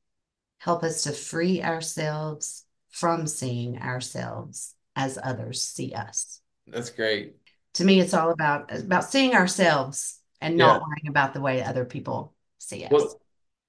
[0.58, 6.42] help us to free ourselves from seeing ourselves as others see us.
[6.68, 7.38] That's great.
[7.76, 11.86] To me, it's all about about seeing ourselves and not worrying about the way other
[11.86, 12.92] people see us.
[12.92, 13.22] Well,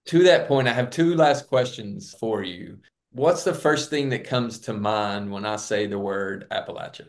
[0.07, 2.79] to that point, I have two last questions for you.
[3.19, 7.09] What's the first thing that comes to mind when I say the word Appalachia?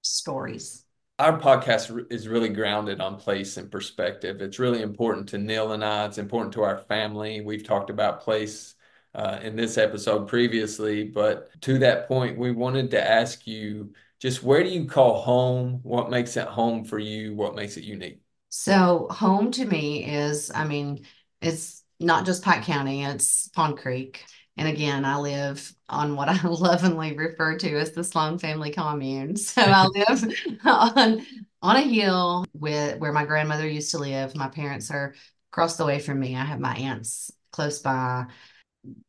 [0.00, 0.84] Stories.
[1.18, 4.40] Our podcast is really grounded on place and perspective.
[4.42, 6.06] It's really important to Neil and I.
[6.06, 7.40] It's important to our family.
[7.40, 8.76] We've talked about place
[9.12, 14.44] uh, in this episode previously, but to that point, we wanted to ask you just
[14.44, 15.80] where do you call home?
[15.82, 17.34] What makes it home for you?
[17.34, 18.22] What makes it unique?
[18.50, 21.04] So home to me is, I mean,
[21.42, 24.24] it's not just Pike County, it's Pond Creek.
[24.56, 29.36] And again, I live on what I lovingly refer to as the Slone family commune.
[29.36, 30.34] So I live
[30.64, 31.26] on
[31.62, 34.34] on a hill with where my grandmother used to live.
[34.34, 35.14] My parents are
[35.52, 36.36] across the way from me.
[36.36, 38.26] I have my aunts close by.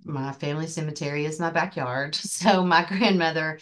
[0.03, 2.15] My family cemetery is my backyard.
[2.15, 3.59] So my grandmother,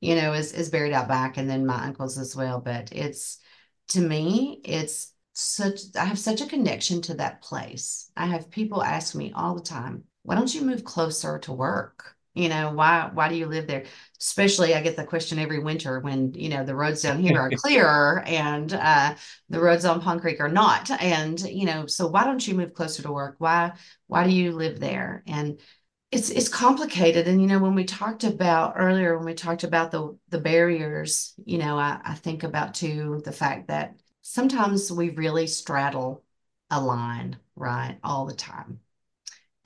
[0.00, 2.60] you know, is is buried out back, and then my uncles as well.
[2.60, 3.38] But it's
[3.88, 8.10] to me, it's such I have such a connection to that place.
[8.16, 12.16] I have people ask me all the time, why don't you move closer to work?
[12.34, 13.84] You know, why why do you live there?
[14.20, 17.50] Especially I get the question every winter when, you know, the roads down here are
[17.56, 19.14] clearer and uh,
[19.48, 20.90] the roads on Pond Creek are not.
[20.90, 23.36] And, you know, so why don't you move closer to work?
[23.38, 23.72] Why
[24.08, 25.22] why do you live there?
[25.26, 25.60] And
[26.10, 27.26] it's it's complicated.
[27.28, 31.34] And you know, when we talked about earlier, when we talked about the the barriers,
[31.44, 36.24] you know, I, I think about too the fact that sometimes we really straddle
[36.70, 38.80] a line, right, all the time.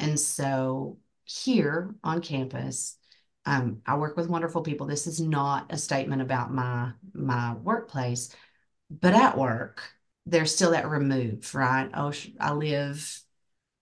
[0.00, 2.96] And so here on campus,
[3.46, 4.86] um, I work with wonderful people.
[4.86, 8.34] This is not a statement about my my workplace,
[8.90, 9.82] but at work,
[10.26, 11.90] there's still that remove, right?
[11.94, 13.22] Oh, I live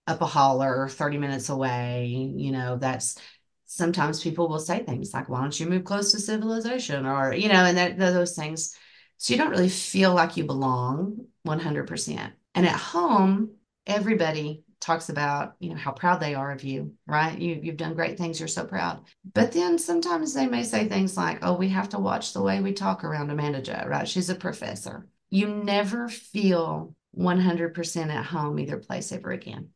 [0.06, 2.06] up a holler 30 minutes away.
[2.36, 3.18] You know, that's
[3.66, 7.06] sometimes people will say things like, why don't you move close to civilization?
[7.06, 8.76] Or, you know, and that, those things.
[9.18, 12.32] So you don't really feel like you belong 100%.
[12.54, 13.50] And at home,
[13.86, 17.36] everybody talks about, you know, how proud they are of you, right?
[17.38, 18.38] You, you've done great things.
[18.38, 19.04] You're so proud.
[19.34, 22.60] But then sometimes they may say things like, oh, we have to watch the way
[22.60, 24.08] we talk around Amanda Jo, right?
[24.08, 25.08] She's a professor.
[25.30, 29.70] You never feel 100% at home either place ever again,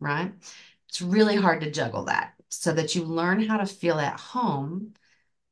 [0.00, 0.32] right?
[0.88, 4.94] It's really hard to juggle that so that you learn how to feel at home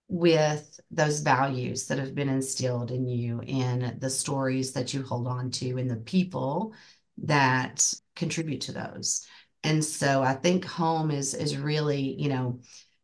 [0.09, 5.27] with those values that have been instilled in you in the stories that you hold
[5.27, 6.73] on to and the people
[7.19, 9.27] that contribute to those
[9.65, 12.61] and so i think home is is really you know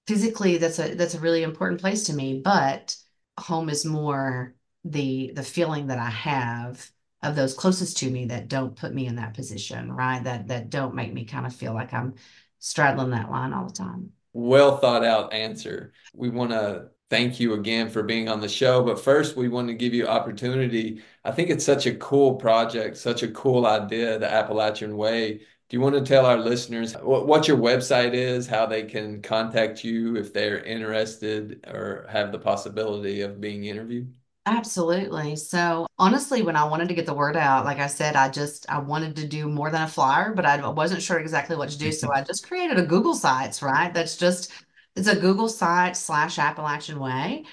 [0.07, 2.97] physically that's a that's a really important place to me but
[3.39, 4.55] home is more
[4.85, 6.91] the the feeling that i have
[7.23, 10.71] of those closest to me that don't put me in that position right that that
[10.71, 12.15] don't make me kind of feel like i'm
[12.63, 14.11] straddling that line all the time.
[14.33, 15.93] Well thought out answer.
[16.15, 18.83] We want to thank you again for being on the show.
[18.83, 21.03] But first, we want to give you opportunity.
[21.27, 25.43] I think it's such a cool project, such a cool idea, the Appalachian Way.
[25.69, 29.85] Do you want to tell our listeners what, your website is, how they can contact
[29.85, 34.11] you if they're interested or have the possibility of being interviewed?
[34.47, 35.37] Absolutely.
[35.37, 38.65] So honestly, when I wanted to get the word out, like I said, I just
[38.71, 41.79] I wanted to do more than a flyer, but I wasn't sure exactly what to
[41.79, 41.93] do.
[41.93, 43.93] So I just created a Google Sites, right?
[43.93, 44.51] That's just
[44.97, 47.45] it's a Google site slash Appalachian Way.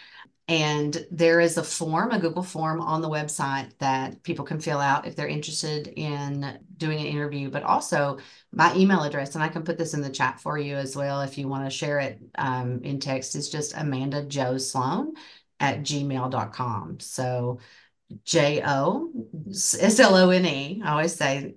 [0.50, 4.80] And there is a form, a Google form on the website that people can fill
[4.80, 8.18] out if they're interested in doing an interview, but also
[8.52, 9.36] my email address.
[9.36, 11.66] And I can put this in the chat for you as well if you want
[11.66, 13.36] to share it um, in text.
[13.36, 15.14] Is just Amanda Jo Slone
[15.60, 17.00] at gmail.com.
[17.00, 17.60] So
[18.24, 19.12] J O
[19.54, 20.82] S L O N E.
[20.84, 21.54] I always say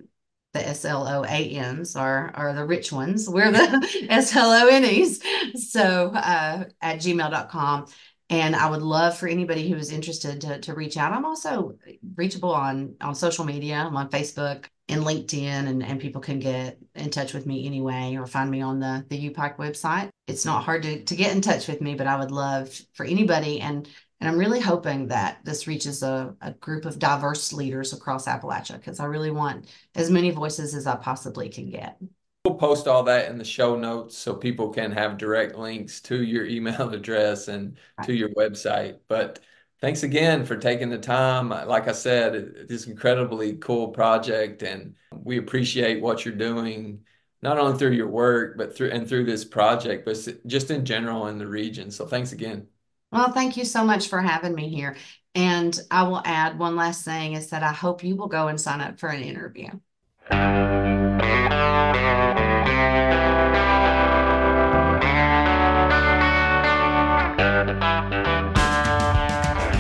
[0.52, 3.28] the S L O A N's are, are the rich ones.
[3.28, 5.22] We're the S L O N E's.
[5.70, 7.86] So uh, at gmail.com.
[8.30, 11.12] And I would love for anybody who is interested to, to reach out.
[11.12, 11.76] I'm also
[12.14, 13.74] reachable on, on social media.
[13.74, 18.16] I'm on Facebook and LinkedIn, and, and people can get in touch with me anyway
[18.16, 20.08] or find me on the, the UPIKE website.
[20.26, 23.04] It's not hard to, to get in touch with me, but I would love for
[23.04, 23.60] anybody.
[23.60, 23.86] And,
[24.22, 28.76] and I'm really hoping that this reaches a, a group of diverse leaders across Appalachia
[28.76, 29.66] because I really want
[29.96, 31.96] as many voices as I possibly can get.
[32.44, 36.22] We'll post all that in the show notes so people can have direct links to
[36.22, 38.06] your email address and right.
[38.06, 38.98] to your website.
[39.08, 39.40] But
[39.80, 41.48] thanks again for taking the time.
[41.48, 42.36] Like I said,
[42.70, 47.00] it's incredibly cool project, and we appreciate what you're doing,
[47.42, 50.16] not only through your work, but through and through this project, but
[50.46, 51.90] just in general in the region.
[51.90, 52.68] So thanks again.
[53.12, 54.96] Well, thank you so much for having me here.
[55.34, 58.58] And I will add one last thing is that I hope you will go and
[58.58, 59.68] sign up for an interview.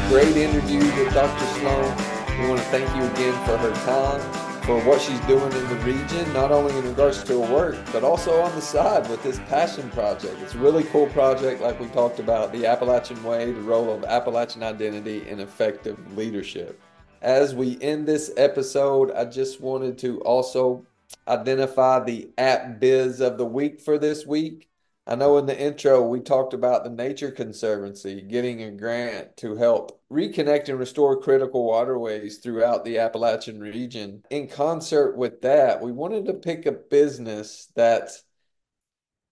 [0.08, 1.46] Great interview with Dr.
[1.58, 1.96] Slone.
[2.38, 5.76] We want to thank you again for her time, for what she's doing in the
[5.84, 9.38] region, not only in regards to her work, but also on the side with this
[9.40, 10.40] passion project.
[10.40, 14.04] It's a really cool project, like we talked about, the Appalachian Way, the role of
[14.04, 16.80] Appalachian identity in effective leadership.
[17.22, 20.86] As we end this episode, I just wanted to also
[21.26, 24.68] identify the app biz of the week for this week.
[25.04, 29.56] I know in the intro we talked about the Nature Conservancy getting a grant to
[29.56, 34.22] help reconnect and restore critical waterways throughout the Appalachian region.
[34.30, 38.10] In concert with that, we wanted to pick a business that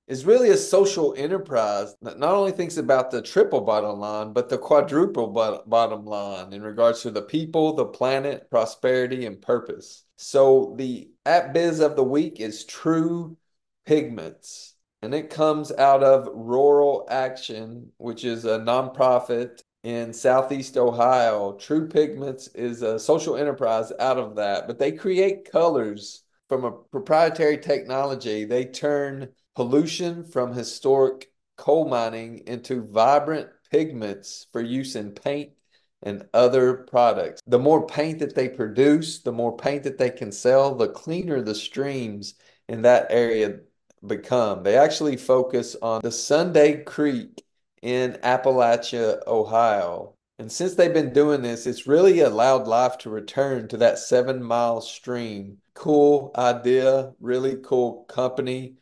[0.09, 4.49] is really a social enterprise that not only thinks about the triple bottom line, but
[4.49, 5.29] the quadruple
[5.69, 10.05] bottom line in regards to the people, the planet, prosperity, and purpose.
[10.17, 13.37] So the app biz of the week is True
[13.87, 21.53] Pigments and it comes out of Rural Action, which is a nonprofit in Southeast Ohio.
[21.55, 26.73] True Pigments is a social enterprise out of that, but they create colors from a
[26.73, 28.45] proprietary technology.
[28.45, 35.53] They turn pollution from historic coal mining into vibrant pigments for use in paint
[36.03, 37.41] and other products.
[37.47, 41.43] The more paint that they produce, the more paint that they can sell, the cleaner
[41.43, 42.35] the streams
[42.69, 43.61] in that area
[44.07, 44.63] become.
[44.63, 47.43] They actually focus on the Sunday Creek
[47.83, 50.15] in Appalachia, Ohio.
[50.39, 54.43] And since they've been doing this, it's really allowed life to return to that seven
[54.43, 55.59] mile stream.
[55.75, 58.77] Cool idea, really cool company.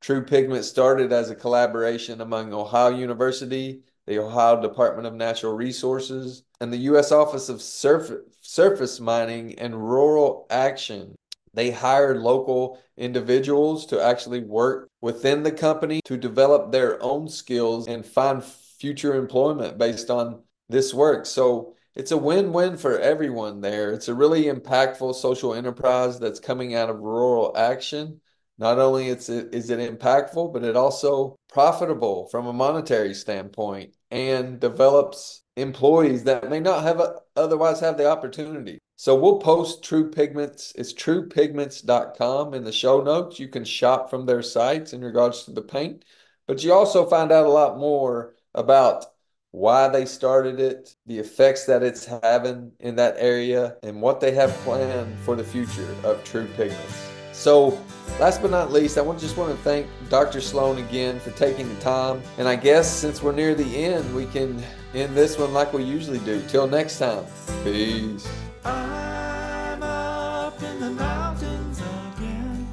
[0.00, 6.42] True Pigment started as a collaboration among Ohio University, the Ohio Department of Natural Resources,
[6.60, 7.10] and the U.S.
[7.10, 11.14] Office of Surf- Surface Mining and Rural Action.
[11.54, 17.86] They hire local individuals to actually work within the company to develop their own skills
[17.88, 21.26] and find future employment based on this work.
[21.26, 23.92] So it's a win-win for everyone there.
[23.92, 28.20] It's a really impactful social enterprise that's coming out of rural action.
[28.58, 34.60] Not only it's is it impactful, but it also profitable from a monetary standpoint and
[34.60, 38.78] develops employees that may not have a, otherwise have the opportunity.
[38.96, 40.72] So we'll post True Pigments.
[40.76, 43.40] It's truepigments.com in the show notes.
[43.40, 46.04] You can shop from their sites in regards to the paint,
[46.46, 49.06] but you also find out a lot more about
[49.50, 54.32] why they started it, the effects that it's having in that area, and what they
[54.32, 57.08] have planned for the future of True Pigments.
[57.32, 57.78] So,
[58.20, 60.40] last but not least, I just want to thank Dr.
[60.40, 62.22] Slone again for taking the time.
[62.38, 64.62] And I guess since we're near the end, we can
[64.94, 66.42] end this one like we usually do.
[66.48, 67.24] Till next time,
[67.64, 68.28] peace.
[68.64, 72.66] I'm up in the mountains again.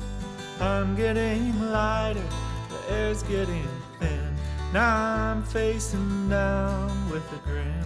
[0.59, 2.23] I'm getting lighter,
[2.69, 3.67] the air's getting
[3.99, 4.35] thin.
[4.71, 7.83] now I'm facing down with a grin.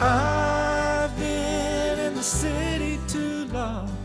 [0.00, 3.96] I've been in the city too long,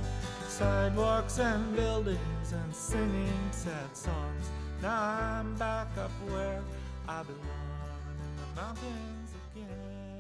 [0.47, 4.49] sidewalks and buildings and singing sad songs.
[4.81, 6.61] Now I'm back up where
[7.07, 9.12] I belong in the mountains.